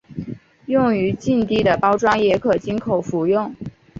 [0.65, 3.55] 用于静滴的包装也可经口服用。